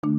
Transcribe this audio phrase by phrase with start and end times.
[0.00, 0.14] Hola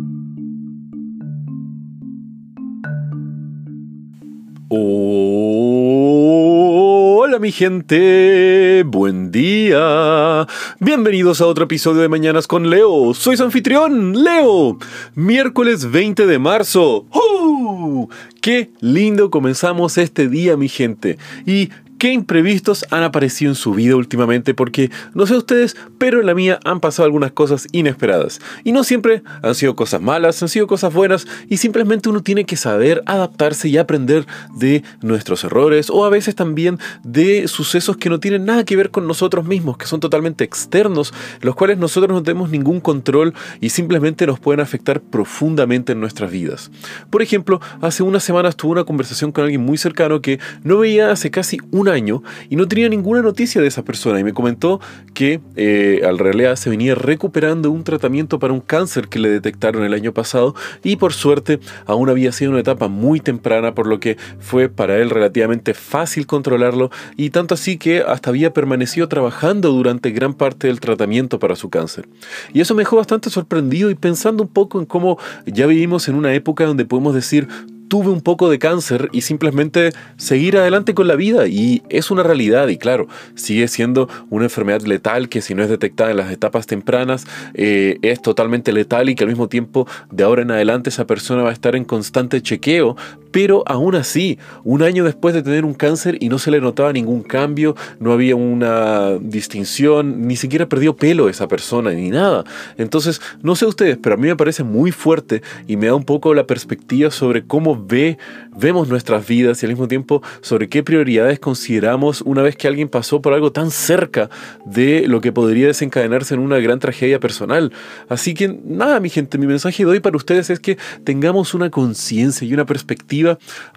[7.40, 10.46] mi gente, buen día.
[10.82, 13.14] Bienvenidos a otro episodio de Mañanas con Leo.
[13.14, 14.78] Soy su anfitrión, Leo.
[15.16, 17.06] Miércoles 20 de marzo.
[17.14, 18.10] ¡Uh!
[18.42, 21.18] Qué lindo comenzamos este día mi gente.
[21.46, 21.70] Y
[22.00, 26.34] qué imprevistos han aparecido en su vida últimamente porque, no sé ustedes, pero en la
[26.34, 28.40] mía han pasado algunas cosas inesperadas.
[28.64, 32.46] Y no siempre han sido cosas malas, han sido cosas buenas y simplemente uno tiene
[32.46, 38.10] que saber adaptarse y aprender de nuestros errores o a veces también de sucesos que
[38.10, 42.12] no tienen nada que ver con nosotros mismos, que son totalmente externos, los cuales nosotros
[42.14, 46.72] no tenemos ningún control y simplemente nos pueden afectar profundamente en nuestras vidas.
[47.10, 51.12] Por ejemplo, hace unas semanas tuve una conversación con alguien muy cercano que no veía
[51.12, 54.80] hace casi una año y no tenía ninguna noticia de esa persona y me comentó
[55.14, 59.84] que eh, al realidad se venía recuperando un tratamiento para un cáncer que le detectaron
[59.84, 64.00] el año pasado y por suerte aún había sido una etapa muy temprana por lo
[64.00, 69.72] que fue para él relativamente fácil controlarlo y tanto así que hasta había permanecido trabajando
[69.72, 72.08] durante gran parte del tratamiento para su cáncer.
[72.54, 76.16] Y eso me dejó bastante sorprendido y pensando un poco en cómo ya vivimos en
[76.16, 77.48] una época donde podemos decir
[77.90, 81.48] tuve un poco de cáncer y simplemente seguir adelante con la vida.
[81.48, 85.70] Y es una realidad y claro, sigue siendo una enfermedad letal que si no es
[85.70, 90.24] detectada en las etapas tempranas eh, es totalmente letal y que al mismo tiempo de
[90.24, 92.96] ahora en adelante esa persona va a estar en constante chequeo
[93.32, 96.94] pero aún así, un año después de tener un cáncer y no se le notaba
[96.94, 102.44] ningún cambio, no había una distinción, ni siquiera perdió pelo esa persona, ni nada.
[102.78, 106.04] Entonces, no sé ustedes, pero a mí me parece muy fuerte y me da un
[106.04, 108.18] poco la perspectiva sobre cómo ve,
[108.58, 112.90] vemos nuestras vidas y al mismo tiempo sobre qué prioridades consideramos una vez que alguien
[112.90, 114.30] pasó por algo tan cerca
[114.66, 117.72] de lo que podría desencadenarse en una gran tragedia personal.
[118.08, 121.70] Así que nada, mi gente, mi mensaje de hoy para ustedes es que tengamos una
[121.70, 123.19] conciencia y una perspectiva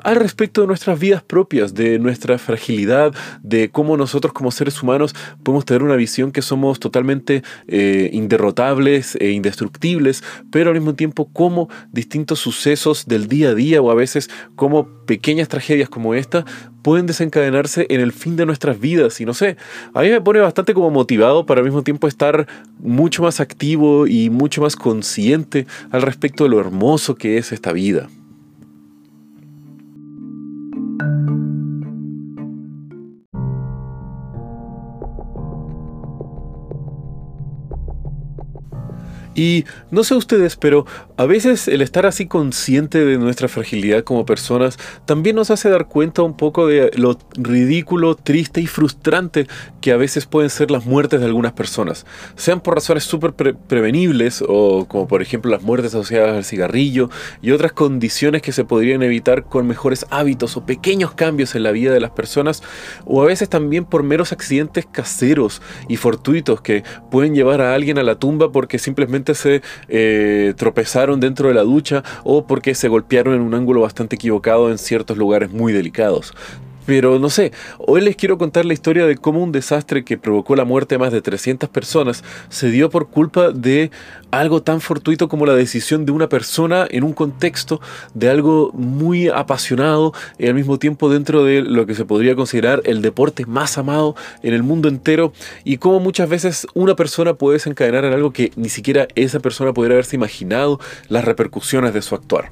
[0.03, 5.14] al respecto de nuestras vidas propias, de nuestra fragilidad, de cómo nosotros como seres humanos
[5.42, 11.29] podemos tener una visión que somos totalmente eh, inderrotables e indestructibles, pero al mismo tiempo
[11.33, 16.45] cómo distintos sucesos del día a día o a veces como pequeñas tragedias como esta
[16.83, 19.20] pueden desencadenarse en el fin de nuestras vidas.
[19.20, 19.57] Y no sé,
[19.95, 22.47] a mí me pone bastante como motivado para al mismo tiempo estar
[22.81, 27.73] mucho más activo y mucho más consciente al respecto de lo hermoso que es esta
[27.73, 28.08] vida.
[31.01, 31.52] Thank you.
[39.35, 44.27] Y no sé ustedes, pero a veces el estar así consciente de nuestra fragilidad como
[44.27, 49.47] personas también nos hace dar cuenta un poco de lo ridículo, triste y frustrante
[49.81, 52.07] que a veces pueden ser las muertes de algunas personas.
[52.37, 57.09] Sean por razones súper prevenibles o como por ejemplo las muertes asociadas al cigarrillo
[57.41, 61.73] y otras condiciones que se podrían evitar con mejores hábitos o pequeños cambios en la
[61.73, 62.63] vida de las personas
[63.05, 67.99] o a veces también por meros accidentes caseros y fortuitos que pueden llevar a alguien
[67.99, 72.88] a la tumba porque simplemente se eh, tropezaron dentro de la ducha o porque se
[72.88, 76.34] golpearon en un ángulo bastante equivocado en ciertos lugares muy delicados.
[76.85, 80.57] Pero no sé, hoy les quiero contar la historia de cómo un desastre que provocó
[80.57, 83.91] la muerte de más de 300 personas se dio por culpa de
[84.33, 87.81] algo tan fortuito como la decisión de una persona en un contexto
[88.15, 92.81] de algo muy apasionado y al mismo tiempo dentro de lo que se podría considerar
[92.85, 95.33] el deporte más amado en el mundo entero
[95.64, 99.73] y cómo muchas veces una persona puede desencadenar en algo que ni siquiera esa persona
[99.73, 102.51] pudiera haberse imaginado las repercusiones de su actuar.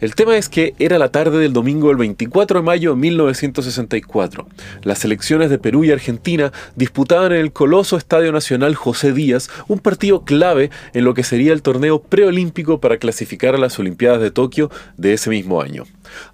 [0.00, 4.46] El tema es que era la tarde del domingo del 24 de mayo de 1964.
[4.84, 9.80] Las selecciones de Perú y Argentina disputaban en el coloso Estadio Nacional José Díaz un
[9.80, 14.30] partido clave en lo que sería el torneo preolímpico para clasificar a las Olimpiadas de
[14.30, 15.84] Tokio de ese mismo año.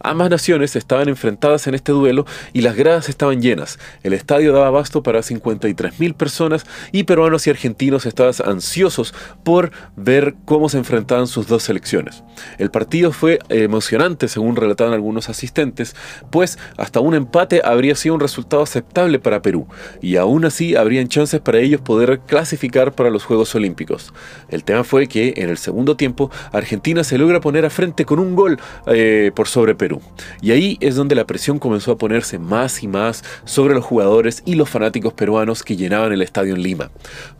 [0.00, 3.78] Ambas naciones estaban enfrentadas en este duelo y las gradas estaban llenas.
[4.02, 10.34] El estadio daba abasto para 53.000 personas y peruanos y argentinos estaban ansiosos por ver
[10.44, 12.22] cómo se enfrentaban sus dos selecciones.
[12.58, 15.94] El partido fue emocionante, según relataban algunos asistentes,
[16.30, 19.66] pues hasta un empate habría sido un resultado aceptable para Perú
[20.02, 24.12] y aún así habrían chances para ellos poder clasificar para los Juegos Olímpicos.
[24.48, 28.18] El tema fue que en el segundo tiempo Argentina se logra poner a frente con
[28.18, 30.02] un gol eh, por sobre Perú.
[30.42, 34.42] Y ahí es donde la presión comenzó a ponerse más y más sobre los jugadores
[34.44, 36.90] y los fanáticos peruanos que llenaban el estadio en Lima.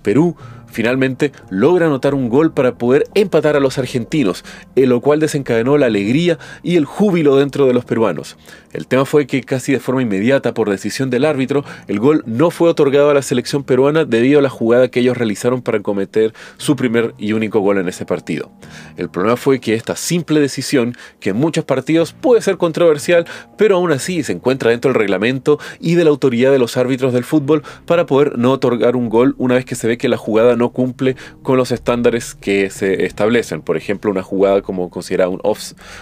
[0.03, 0.35] Perú
[0.75, 4.45] Finalmente logra anotar un gol para poder empatar a los argentinos,
[4.75, 8.37] en lo cual desencadenó la alegría y el júbilo dentro de los peruanos.
[8.73, 12.51] El tema fue que casi de forma inmediata, por decisión del árbitro, el gol no
[12.51, 16.35] fue otorgado a la selección peruana debido a la jugada que ellos realizaron para cometer
[16.57, 18.51] su primer y único gol en ese partido.
[18.97, 23.77] El problema fue que esta simple decisión, que en muchos partidos puede ser controversial, pero
[23.77, 27.23] aún así se encuentra dentro del reglamento y de la autoridad de los árbitros del
[27.23, 30.57] fútbol para poder no otorgar un gol una vez que se ve que la jugada
[30.57, 33.63] no cumple con los estándares que se establecen.
[33.63, 35.41] Por ejemplo, una jugada como considerada un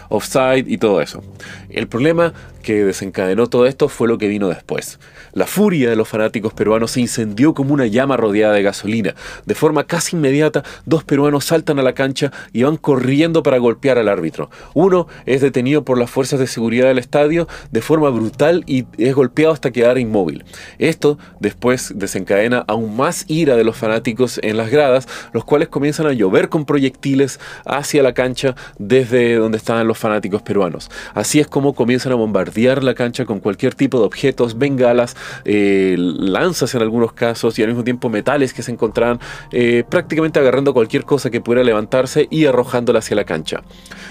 [0.08, 1.22] offside y todo eso.
[1.70, 2.32] El problema
[2.62, 4.98] que desencadenó todo esto fue lo que vino después.
[5.32, 9.14] La furia de los fanáticos peruanos se incendió como una llama rodeada de gasolina.
[9.44, 13.98] De forma casi inmediata, dos peruanos saltan a la cancha y van corriendo para golpear
[13.98, 14.50] al árbitro.
[14.74, 19.14] Uno es detenido por las fuerzas de seguridad del estadio de forma brutal y es
[19.14, 20.44] golpeado hasta quedar inmóvil.
[20.78, 26.06] Esto después desencadena aún más ira de los fanáticos en las gradas, los cuales comienzan
[26.06, 30.90] a llover con proyectiles hacia la cancha desde donde estaban los fanáticos peruanos.
[31.14, 35.96] Así es como comienzan a bombardear la cancha con cualquier tipo de objetos, bengalas, eh,
[35.98, 39.20] lanzas en algunos casos y al mismo tiempo metales que se encontraban
[39.50, 43.62] eh, prácticamente agarrando cualquier cosa que pudiera levantarse y arrojándola hacia la cancha.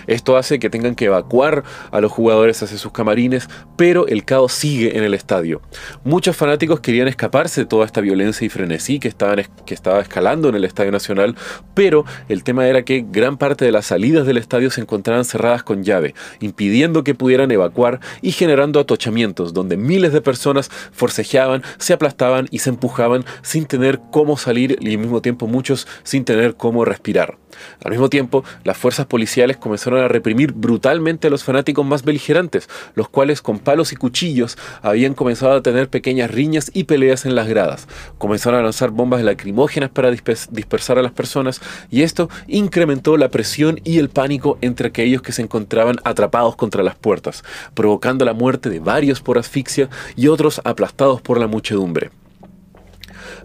[0.08, 4.54] Esto hace que tengan que evacuar a los jugadores hacia sus camarines, pero el caos
[4.54, 5.62] sigue en el estadio.
[6.04, 10.50] Muchos fanáticos querían escaparse de toda esta violencia y frenesí que, estaban, que estaba escalando
[10.50, 11.36] en el Estadio Nacional,
[11.74, 15.64] pero el tema era que gran parte de las salidas del estadio se encontraban cerradas
[15.64, 21.94] con llave, impidiendo que pudieran evacuar y generando atochamientos donde miles de personas forcejeaban, se
[21.94, 26.56] aplastaban y se empujaban sin tener cómo salir y al mismo tiempo muchos sin tener
[26.56, 27.38] cómo respirar.
[27.84, 32.70] Al mismo tiempo, las fuerzas policiales comenzaron a reprimir brutalmente a los fanáticos más beligerantes,
[32.96, 37.36] los cuales con palos y cuchillos habían comenzado a tener pequeñas riñas y peleas en
[37.36, 37.88] las gradas.
[38.18, 43.80] Comenzaron a lanzar bombas lacrimógenas para dispersar a las personas y esto incrementó la presión
[43.84, 47.44] y el pánico entre aquellos que se encontraban atrapados contra las puertas,
[47.74, 52.12] provocando la muerte de varios por asfixia y otros aplastados por la muchedumbre.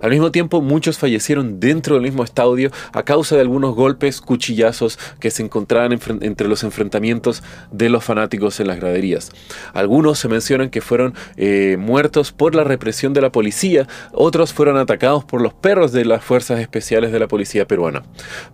[0.01, 4.99] Al mismo tiempo, muchos fallecieron dentro del mismo estadio a causa de algunos golpes, cuchillazos
[5.21, 9.31] que se encontraban entre los enfrentamientos de los fanáticos en las graderías.
[9.73, 14.77] Algunos se mencionan que fueron eh, muertos por la represión de la policía, otros fueron
[14.77, 18.03] atacados por los perros de las fuerzas especiales de la policía peruana.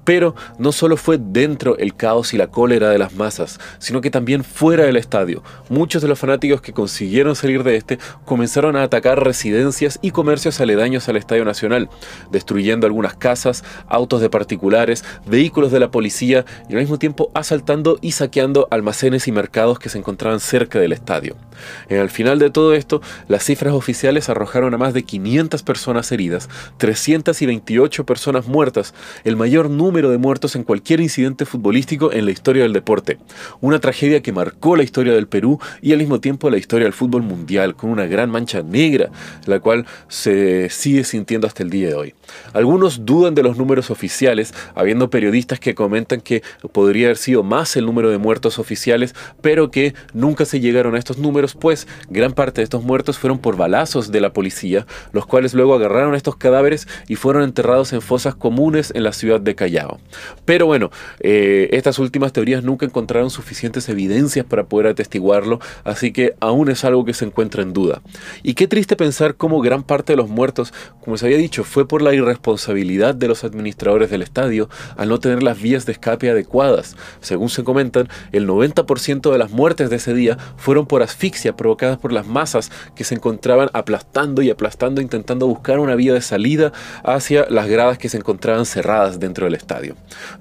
[0.04, 4.10] Pero no solo fue dentro el caos y la cólera de las masas, sino que
[4.10, 5.42] también fuera del estadio.
[5.68, 10.60] Muchos de los fanáticos que consiguieron salir de este comenzaron a atacar residencias y comercios
[10.60, 11.88] aledaños al estadio Nacional,
[12.30, 17.98] destruyendo algunas casas, autos de particulares, vehículos de la policía y al mismo tiempo asaltando
[18.00, 21.36] y saqueando almacenes y mercados que se encontraban cerca del estadio.
[21.88, 26.10] En el final de todo esto, las cifras oficiales arrojaron a más de 500 personas
[26.12, 26.48] heridas,
[26.78, 28.94] 328 personas muertas,
[29.24, 33.18] el mayor número de muertos en cualquier incidente futbolístico en la historia del deporte.
[33.60, 36.92] Una tragedia que marcó la historia del Perú y al mismo tiempo la historia del
[36.92, 39.10] fútbol mundial, con una gran mancha negra,
[39.46, 42.14] la cual se sigue sintiendo hasta el día de hoy.
[42.52, 46.42] Algunos dudan de los números oficiales, habiendo periodistas que comentan que
[46.72, 50.98] podría haber sido más el número de muertos oficiales, pero que nunca se llegaron a
[50.98, 55.24] estos números, pues gran parte de estos muertos fueron por balazos de la policía, los
[55.24, 59.54] cuales luego agarraron estos cadáveres y fueron enterrados en fosas comunes en la ciudad de
[59.54, 60.00] Callao.
[60.44, 60.90] Pero bueno,
[61.20, 66.84] eh, estas últimas teorías nunca encontraron suficientes evidencias para poder atestiguarlo, así que aún es
[66.84, 68.02] algo que se encuentra en duda.
[68.42, 70.74] Y qué triste pensar cómo gran parte de los muertos,
[71.16, 75.42] se había dicho, fue por la irresponsabilidad de los administradores del estadio al no tener
[75.42, 76.96] las vías de escape adecuadas.
[77.20, 81.98] Según se comentan, el 90% de las muertes de ese día fueron por asfixia provocadas
[81.98, 86.72] por las masas que se encontraban aplastando y aplastando intentando buscar una vía de salida
[87.04, 89.96] hacia las gradas que se encontraban cerradas dentro del estadio.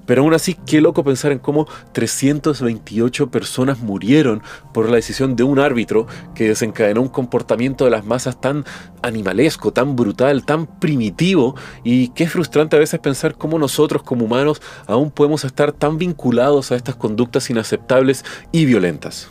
[0.06, 4.42] Pero aún así, qué loco pensar en cómo 328 personas murieron
[4.72, 8.64] por la decisión de un árbitro que desencadenó un comportamiento de las masas tan
[9.02, 11.54] animalesco, tan brutal, primitivo
[11.84, 16.72] y qué frustrante a veces pensar cómo nosotros como humanos aún podemos estar tan vinculados
[16.72, 19.30] a estas conductas inaceptables y violentas.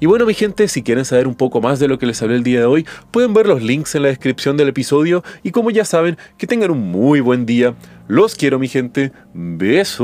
[0.00, 2.34] Y bueno mi gente, si quieren saber un poco más de lo que les hablé
[2.34, 5.70] el día de hoy, pueden ver los links en la descripción del episodio y como
[5.70, 7.76] ya saben, que tengan un muy buen día.
[8.08, 9.12] Los quiero mi gente.
[9.32, 10.02] Besos.